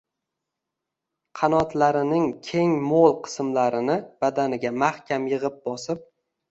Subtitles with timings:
[1.41, 6.07] qanotlarining keng-mo‘l qismlarini badaniga mahkam yig‘ib-bosib